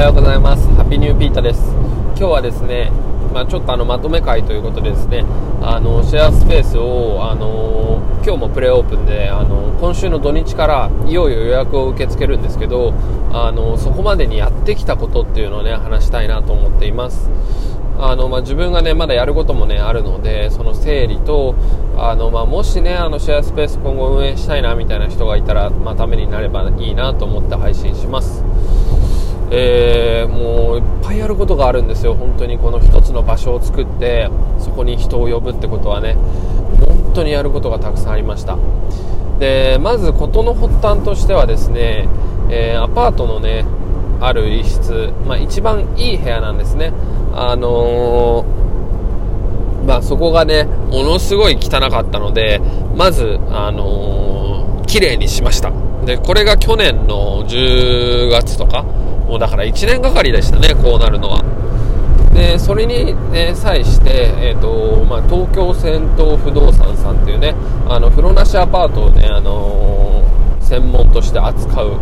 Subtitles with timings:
[0.00, 0.66] はようございます。
[0.68, 1.60] ハッピーニューピータです。
[2.16, 2.90] 今日はですね、
[3.34, 5.26] まあ、ちょっとあのまとめ会ということでですね
[5.60, 12.94] あのシェアスペースをあの今日もプレオープンであの今週の土日からいよいよ予約を受け付けるんですけど
[13.30, 17.28] あのそこまでにやってきたことっていうのをね話したいなと思っています。
[17.98, 21.54] あの、まあ、自分がねまだやることもねあるのでその整理と
[21.98, 28.42] あの、まあ、もしねあのシェアスペース今後運営したいなみたいな人がいたら、まあ、ためになればいいなと思って配信します。
[29.50, 36.16] えー、もういっぱいやることがあるんですよ、本当にこの1つの場所を作ってそこに人を呼ぶってことはね。
[37.10, 38.56] 本当にやることがたくさんありました。
[39.38, 42.08] でまず事の発端としてはですね、
[42.50, 43.64] えー、アパートのね
[44.20, 46.92] ある一室、まあ、一番いい部屋なんですね。
[47.34, 52.60] あのー、まあ、そこがねものすごい汚かったので
[52.94, 55.72] まず、あのー、綺麗にしました。
[56.04, 58.84] でこれが去年の10月とか
[59.30, 61.44] もうだから1年がかりでしたね、こうなるのは。
[62.34, 67.54] でそれに、ね、際して、えーとまあ、東京銭湯不動産さんっていうね
[67.88, 71.98] あの風呂なしアパートをね、あのー、専門として扱う、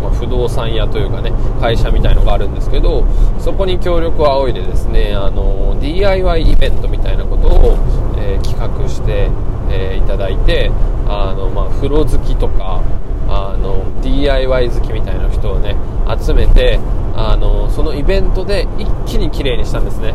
[0.00, 3.04] まあ、不動産屋というかね会社みたいのがあるんですけど
[3.40, 7.76] そこに協力を仰いでですね、あのー、DIY イベントみたいなことを、
[8.18, 9.28] えー、企画して、
[9.70, 10.70] えいただいて
[11.06, 12.82] あの、まあ、風呂好きとか
[13.30, 15.76] あの DIY 好きみたいな人をね
[16.20, 16.80] 集めて
[17.14, 20.14] あのそのイベントで一気に綺麗にしたんですね、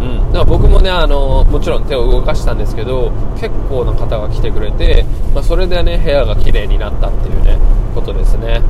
[0.00, 5.04] うん、だから僕もねあのもちろん手を動かしたんですけど結構な方が来てくれて、
[5.34, 7.58] まあ、それでね部屋が綺麗になったっていうね
[7.94, 8.62] ことですね。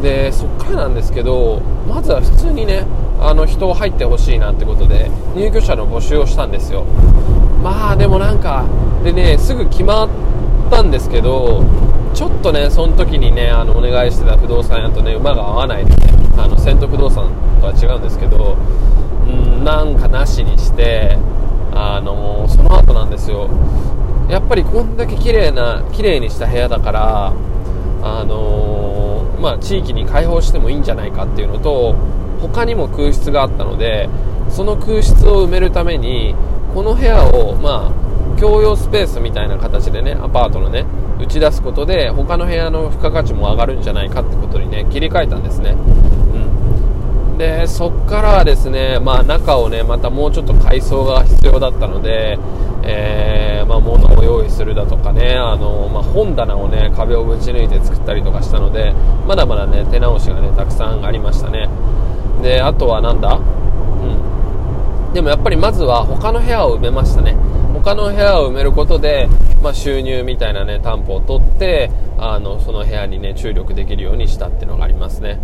[0.00, 2.86] でそっからなんですけどまずは普通にね
[3.20, 6.84] あの人入ってほしいなってことで入居者の募集をしたんですよ。
[7.64, 8.64] まあでもなんか
[9.02, 10.08] でねすぐ決まっ
[10.70, 11.64] たんですけど
[12.14, 15.96] ちょっとねその時にねあのお願いしてた不動産屋とね馬が合わないでね
[16.36, 18.56] あの銭湯不動産とは違うんですけど
[19.26, 21.18] んなんかなしにして
[21.72, 23.48] あのその後なんですよ。
[24.28, 27.32] やっぱりこんだけ綺麗な綺麗にした部屋だから
[28.02, 31.94] あのまあ、地域に開放してもいいんじゃないかっていうのと
[32.40, 34.08] 他にも空室があったので
[34.50, 36.34] その空室を埋めるために
[36.74, 40.84] この部屋を、まあ、共用スペースみたいな形でねアパートのね
[41.20, 52.38] 打ち出すことで他の部屋の付加価値も上がるんじゃないかってことにね切り替えたんですね、うん、でそっからはですね、まあ、中をねまたもうちょっと改装が必要だったので、
[52.84, 58.94] えー、まあ、物を用意するだとかねあの、まあ、本棚をね壁をぶち抜いて作ったりとかしたので
[59.26, 61.68] まだまだね手直しがねたくさんありましたね。
[62.42, 63.34] であとはなんだ？
[63.34, 65.12] うん。
[65.12, 67.34] でもやっぱりまずは他の部屋を埋めましたね。
[67.74, 69.28] 他の部屋を埋めることで、
[69.62, 75.38] まあ、収入みたいなね担保を取ってあのその部屋にね注力できるようにしたっていうのがありますね。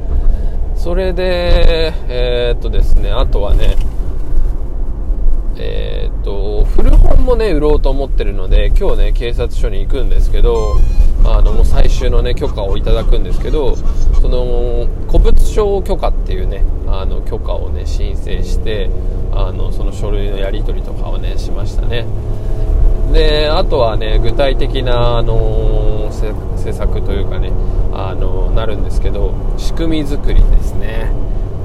[0.76, 3.76] それでえー、っとですねあとはね
[5.56, 10.76] えー、っと古本もね売ろうと思ってるので今日ね警察署に行くんですけど
[11.24, 18.90] あのもう最終のね許可をいただくんですけどその古物商許可っていうねあの許可をね申請して
[19.32, 22.04] あのその書類のやり取りとかをねしましたね。
[23.12, 26.10] であとはね具体的な、あの
[26.56, 27.52] 施策というかね、
[27.92, 31.12] あのなるんですけど仕組み作りですね。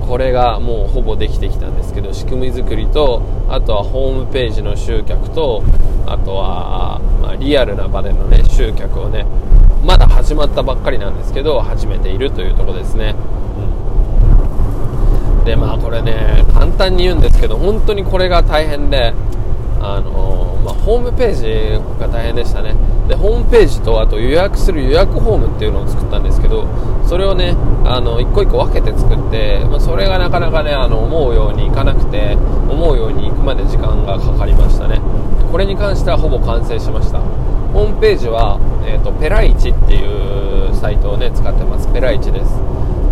[0.09, 5.63] これがもうほぼできてきたんですけど仕組み作りとあとはホームページの集客と
[6.07, 9.27] あとは、まあ、リアルな場でのね集客をね
[9.85, 13.13] まだ始まったばっかりなんですけど始めているというとこですね、
[15.39, 19.13] うん、でまあこれね簡単に言うんですけど本当にこれが大変で
[19.79, 22.75] あのまあ、ホームページが大変でしたね。
[23.07, 26.67] でホームページとあと予約する予約フォームっていうのを作ったんですけど
[27.07, 32.35] それをねあの一個一個分けて作って、まあ、それがなかなかねあの思うようにいかなくて
[32.69, 35.01] 思うようにいくまで時間がかかりましたね。
[35.51, 37.19] これに関してはほぼ完成しました。
[37.73, 41.91] ホームページは、えーと、ペライチっていうサイトをね使ってます。
[41.91, 42.61] ペライチです。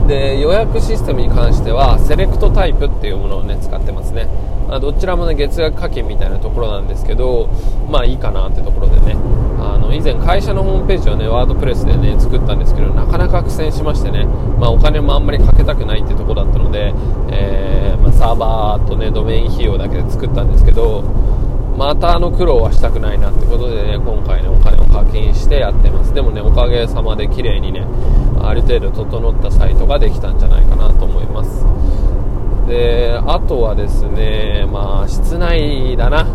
[0.08, 4.28] で予約システムに関してはレクトタイプっていうものをね使ってますね。
[4.70, 7.48] あどちらもね月額課金みたいなところなんですけど
[7.90, 9.16] まあいいかなってところでね。
[9.60, 16.94] あの以前会社のホームページをねワードプレスでね作ったんですけどなかなか苦戦しましてね、まあ、お金もあんまりかけたくないってところだったので、
[17.32, 21.02] えー、まあ、サーバーとねドメイン費用だけで作ったんですけど
[21.76, 26.14] またあの苦労はしたくないなってことでね今回ねお金を課金してやってます。
[26.14, 27.86] でもねおかげさまで綺麗にね
[28.42, 31.77] ある程度整ったサイトができたんじゃないかなと思います。
[32.68, 36.28] であとはですねまあ室内だな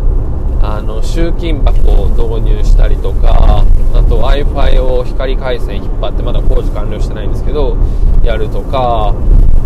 [0.61, 3.63] あの集金箱を導入したりとか
[3.93, 7.77] あと w i f i を光回線引っ張ってまだ工事完了してないんですけど
[8.23, 9.13] やるとか、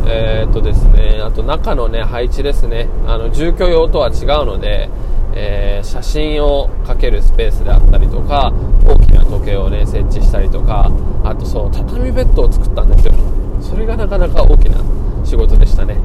[0.08, 2.90] えー、っとですね、あと中のね、配置ですね。
[3.06, 4.90] あの、住居用とは違うので、
[5.36, 8.52] えー、写真をかけるスペースであったりとか、
[8.84, 10.92] 大きな時計をね、設置したりとか、
[11.24, 13.14] あとそう、畳ベッドを作ったんですよ。
[13.62, 14.78] それがなかなか大きな
[15.24, 15.98] 仕事でしたね。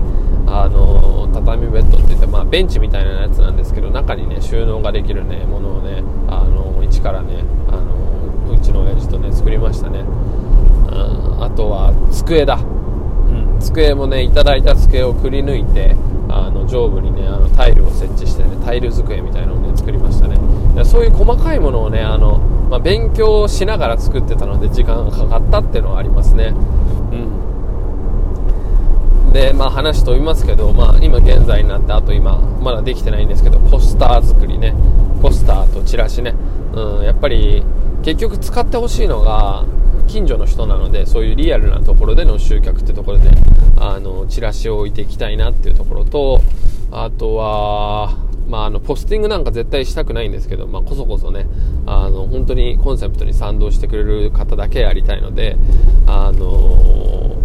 [0.47, 15.97] あの畳ベッドって言って、まあ、ベンチみたいなやつなんですけど中にね収納ができるねものをねあの一からねあのうちの親父とね作りましたね、うん、あとは机だ、うん、机もねいただいた机をくり抜いて
[16.29, 20.37] あの上部にねあのタイルを設置してねタイル机みたいなのをね作りましたね。
[20.85, 22.39] そういう細かいものをねあの、
[22.71, 26.47] まあ、勉強しながら作ってたので時間がかかったっていうのはありますね。
[26.47, 26.51] う
[27.17, 27.52] ん。
[29.33, 34.75] で、まあ、話飛びますけど、まあ、今現在になってあと今まだできてないんですけどポスター作りね。
[35.23, 36.35] ポスターとチラシね、
[36.75, 37.63] うん、やっぱり
[38.03, 39.65] 結局使ってほしいのが
[40.09, 43.37] 近所の人なのでそういうリアルなところでの集客ってところでね
[43.77, 46.41] あのチラシを置いていきたいなっていうところと
[46.91, 48.19] あとは
[48.49, 51.47] まあ、あのポスティングなんか絶対したくないんですけど、まあ、こそこそね
[51.87, 55.57] あの本当にコンセプトに賛同してくれる方だけやりたいので、
[56.07, 57.42] あの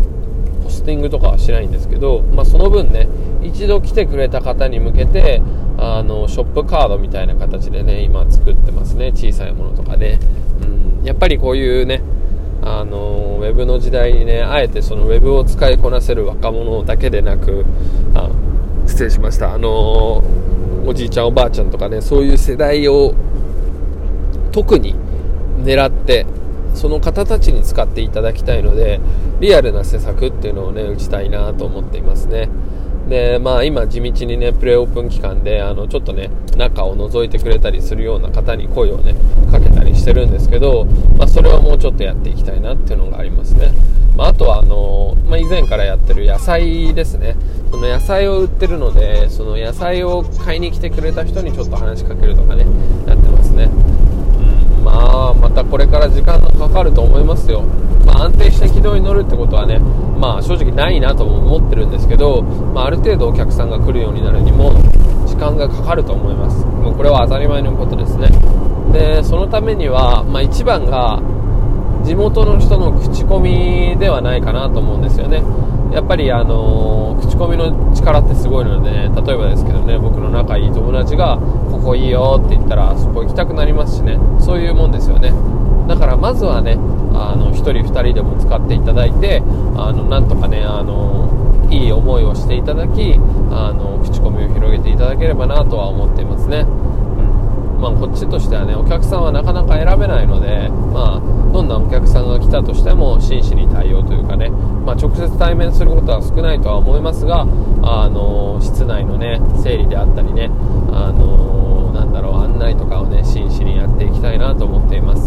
[0.67, 3.07] ポスティングとかはしないんですけど、まあ、その分ね
[3.41, 5.41] 一度来てくれた方に向けて
[5.77, 10.19] あのショップカードみたいな形でね今作ってますね小さいものとかね、
[10.61, 12.01] うん、やっぱりこういうね
[12.61, 17.65] あのウェブの時代にねあえてそのウェブを使いこなせる若者だけでなく
[18.13, 18.29] あ
[18.85, 19.53] 失礼しました。
[19.53, 20.21] あの
[20.85, 23.13] おじいちゃんおばあちゃんとかねそういう世代を
[24.51, 24.95] 特に
[25.63, 26.25] 狙って
[26.73, 28.99] その方たちに使っていただきたいので
[29.39, 32.49] リアルな施策っていうのをね打ちたいなと思っていますね。
[33.09, 39.15] でまあ今地道にねプレオープン期間であのちょっとね中を覗いてくれたりするような方に声をね
[39.49, 40.85] かけたりしてるんですけど、
[41.17, 43.71] まあ、それはもうちょっとやっていきたいなっていうのがありますね、
[44.17, 47.35] まあ、あとはあの、まあ、以前からやってる野菜ですね。
[47.71, 52.65] その野菜を売ってるのでその野菜を買いに来てくれた人にちょっと話しかけるとかね
[53.07, 53.69] やってますね。
[54.87, 57.61] まあまたこれから時間がかかると思いますよ、
[58.05, 64.71] まあ、安定した軌道に乗るってことはね、まあ、正直ないなとも思ってるんですけど、まあ、ある程度お客さんが来るようになるにも
[65.27, 66.65] 時間がかかると思います。
[66.65, 68.29] もうこれは当たり前のことですね。
[68.93, 71.21] でそのためには、まあ、一番が
[72.05, 75.43] 地元の人の口コミではないかなと思うんですよね。
[75.91, 81.37] やっぱりあの口コミの力ってすごいので、ね、例えばですけどね僕の仲いい友達が
[81.87, 84.19] こいいよって言ったらそこ行きたくなりますしね。
[84.41, 85.31] そういうもんですよね。
[85.87, 86.73] だからまずはね
[87.13, 89.41] あの1人2人でも使っていただいて
[89.77, 91.31] あのなんとかねあの
[91.71, 93.15] いい思いをしていただき
[93.51, 96.65] あの口コミを広げていただければなとは思っていますね。
[97.79, 107.41] まあ、こっちとしてはねお客さんはなかなか選べないので、まあ、どんなお客さんが来たとしても真摯に対応というかね、まあ、直接対面することは少ないとは思いますが、
[107.83, 110.49] あの室内のね整理であったりね、
[110.91, 115.21] あのなんだろう案内とかをね真摯にやっていきたいなと思っています、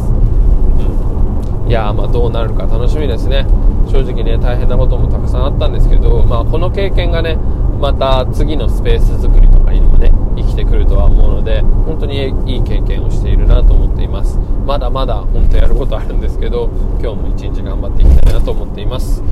[1.69, 3.47] いやまあどうなるか楽しみですね。
[3.91, 7.37] 正直ね大変なこともたくさんあったんですけど、まあ、この経験がね
[7.81, 10.13] また次のスペース作りとかにもね
[10.61, 12.17] してくるとは思うので本当に
[12.47, 14.37] いい経験をしているなと思っています。
[14.67, 16.69] まだまだ本当やることあるんですけど
[17.01, 19.23] 今日も一日頑張っていきたいなと思っています。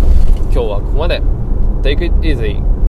[0.50, 1.22] 今日はここまで。
[1.82, 2.68] Take it easy.